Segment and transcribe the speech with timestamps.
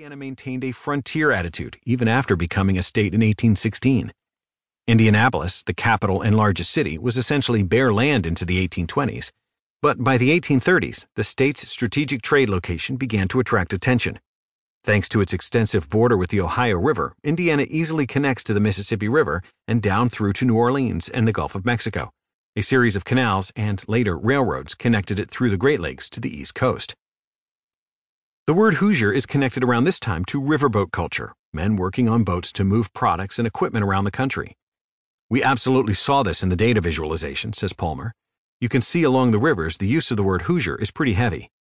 [0.00, 4.14] Indiana maintained a frontier attitude even after becoming a state in 1816.
[4.86, 9.30] Indianapolis, the capital and largest city, was essentially bare land into the 1820s.
[9.82, 14.18] But by the 1830s, the state's strategic trade location began to attract attention.
[14.84, 19.06] Thanks to its extensive border with the Ohio River, Indiana easily connects to the Mississippi
[19.06, 22.10] River and down through to New Orleans and the Gulf of Mexico.
[22.56, 26.34] A series of canals and later railroads connected it through the Great Lakes to the
[26.34, 26.94] East Coast.
[28.50, 32.52] The word Hoosier is connected around this time to riverboat culture, men working on boats
[32.54, 34.56] to move products and equipment around the country.
[35.28, 38.12] We absolutely saw this in the data visualization, says Palmer.
[38.60, 41.52] You can see along the rivers the use of the word Hoosier is pretty heavy.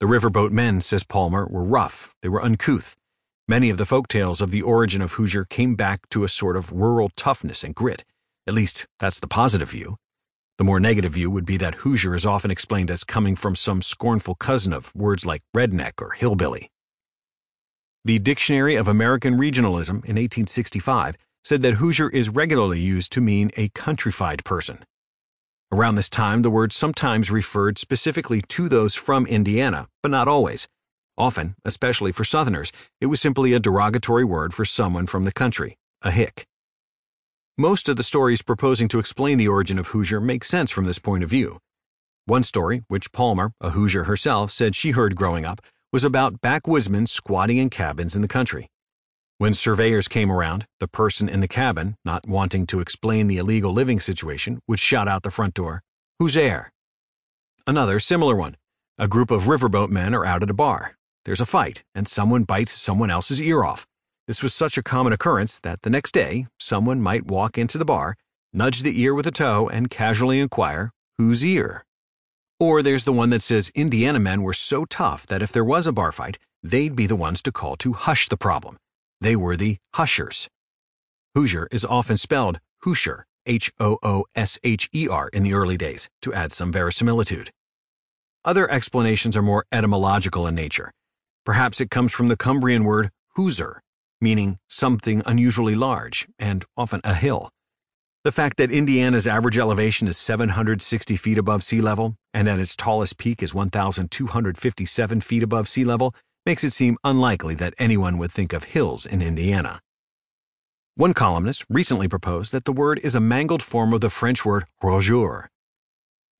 [0.00, 2.96] The riverboat men, says Palmer, were rough, they were uncouth.
[3.46, 6.56] Many of the folk tales of the origin of Hoosier came back to a sort
[6.56, 8.04] of rural toughness and grit.
[8.44, 9.98] At least, that's the positive view.
[10.58, 13.80] The more negative view would be that Hoosier is often explained as coming from some
[13.80, 16.68] scornful cousin of words like redneck or hillbilly.
[18.04, 23.52] The Dictionary of American Regionalism in 1865 said that Hoosier is regularly used to mean
[23.56, 24.84] a countrified person.
[25.70, 30.66] Around this time, the word sometimes referred specifically to those from Indiana, but not always.
[31.16, 35.76] Often, especially for Southerners, it was simply a derogatory word for someone from the country,
[36.02, 36.46] a hick.
[37.60, 41.00] Most of the stories proposing to explain the origin of Hoosier make sense from this
[41.00, 41.58] point of view.
[42.24, 45.60] One story, which Palmer, a Hoosier herself, said she heard growing up,
[45.92, 48.68] was about backwoodsmen squatting in cabins in the country.
[49.38, 53.72] When surveyors came around, the person in the cabin, not wanting to explain the illegal
[53.72, 55.82] living situation, would shout out the front door,
[56.20, 56.70] Who's there?
[57.66, 58.56] Another similar one.
[58.98, 60.96] A group of riverboat men are out at a bar.
[61.24, 63.84] There's a fight, and someone bites someone else's ear off.
[64.28, 67.86] This was such a common occurrence that the next day, someone might walk into the
[67.86, 68.14] bar,
[68.52, 71.82] nudge the ear with a toe, and casually inquire, Whose ear?
[72.60, 75.86] Or there's the one that says Indiana men were so tough that if there was
[75.86, 78.76] a bar fight, they'd be the ones to call to hush the problem.
[79.18, 80.46] They were the hushers.
[81.34, 85.78] Hoosier is often spelled Hoosier, H O O S H E R, in the early
[85.78, 87.50] days, to add some verisimilitude.
[88.44, 90.92] Other explanations are more etymological in nature.
[91.46, 93.08] Perhaps it comes from the Cumbrian word
[93.38, 93.80] Hooser,
[94.20, 97.50] meaning something unusually large and often a hill.
[98.24, 102.76] The fact that Indiana's average elevation is 760 feet above sea level and at its
[102.76, 106.14] tallest peak is 1,257 feet above sea level
[106.44, 109.80] makes it seem unlikely that anyone would think of hills in Indiana.
[110.94, 114.64] One columnist recently proposed that the word is a mangled form of the French word
[114.82, 115.48] rougeur.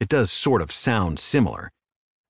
[0.00, 1.70] It does sort of sound similar,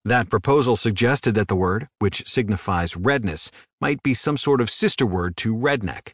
[0.09, 5.07] that proposal suggested that the word, which signifies redness, might be some sort of sister
[5.07, 6.13] word to redneck.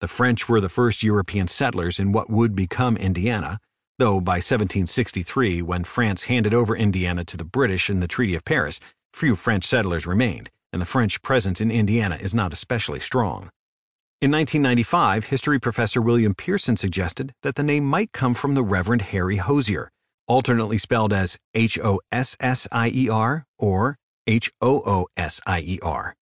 [0.00, 3.58] The French were the first European settlers in what would become Indiana,
[3.98, 8.44] though by 1763, when France handed over Indiana to the British in the Treaty of
[8.44, 8.80] Paris,
[9.12, 13.50] few French settlers remained, and the French presence in Indiana is not especially strong.
[14.20, 19.02] In 1995, history professor William Piersen suggested that the name might come from the Reverend
[19.02, 19.90] Harry Hossier,
[20.28, 25.40] alternately spelled as H O S S I E R or H O O S
[25.46, 26.14] I E R.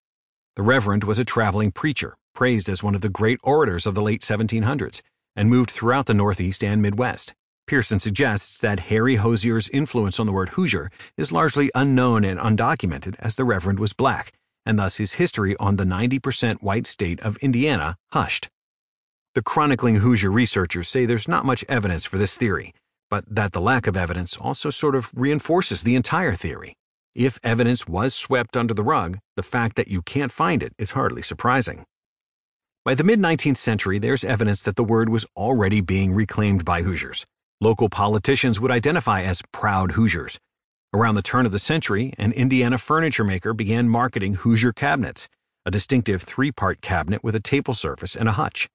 [0.55, 4.03] The Reverend was a traveling preacher, praised as one of the great orators of the
[4.03, 5.03] late 1700s,
[5.35, 7.35] and moved throughout the Northeast and Midwest.
[7.67, 10.89] Piersen suggests that Harry Hossier's influence on the word Hoosier
[11.19, 14.33] is largely unknown and undocumented as the Reverend was black,
[14.65, 18.49] and thus his history on the 90% white state of Indiana hushed.
[19.35, 22.73] The chronicling Hoosier researchers say there's not much evidence for this theory,
[23.11, 26.75] but that the lack of evidence also sort of reinforces the entire theory.
[27.15, 30.93] If evidence was swept under the rug, the fact that you can't find it is
[30.93, 31.85] hardly surprising.
[32.85, 36.83] By the mid 19th century, there's evidence that the word was already being reclaimed by
[36.83, 37.25] Hoosiers.
[37.61, 40.39] Local politicians would identify as proud Hoosiers.
[40.93, 45.29] Around the turn of the century, an Indiana furniture maker began marketing Hoosier cabinets,
[45.65, 48.69] a distinctive three part cabinet with a table surface and a hutch.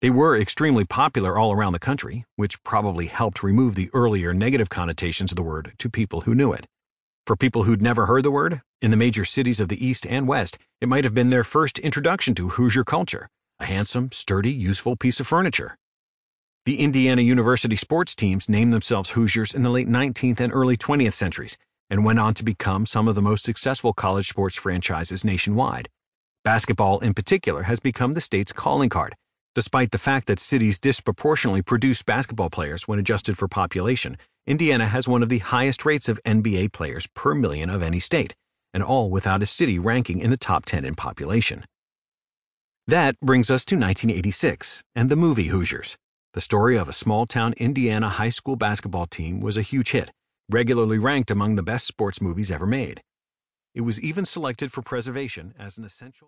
[0.00, 4.70] They were extremely popular all around the country, which probably helped remove the earlier negative
[4.70, 6.66] connotations of the word to people who knew it.
[7.26, 10.26] For people who'd never heard the word, in the major cities of the East and
[10.26, 14.96] West, it might have been their first introduction to Hoosier culture, a handsome, sturdy, useful
[14.96, 15.76] piece of furniture.
[16.64, 21.12] The Indiana University sports teams named themselves Hoosiers in the late 19th and early 20th
[21.12, 21.58] centuries
[21.90, 25.90] and went on to become some of the most successful college sports franchises nationwide.
[26.42, 29.14] Basketball, in particular, has become the state's calling card
[29.54, 34.16] Despite the fact that cities disproportionately produce basketball players when adjusted for population,
[34.46, 38.34] Indiana has one of the highest rates of NBA players per million of any state,
[38.72, 41.64] and all without a city ranking in the top 10 in population.
[42.86, 45.96] That brings us to 1986 and the movie Hoosiers.
[46.32, 50.12] The story of a small town Indiana high school basketball team was a huge hit,
[50.48, 53.00] regularly ranked among the best sports movies ever made.
[53.74, 56.18] It was even selected for preservation as an essential